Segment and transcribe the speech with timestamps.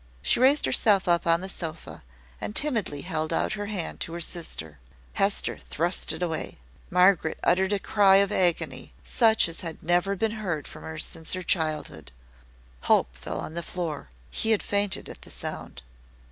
[0.23, 2.01] She raised herself up on the sofa,
[2.41, 4.79] and timidly held out her hand to her sister.
[5.13, 6.57] Hester thrust it away.
[6.89, 11.33] Margaret uttered a cry of agony, such as had never been heard from her since
[11.33, 12.11] her childhood.
[12.89, 15.83] Hope fell on the floor he had fainted at the sound.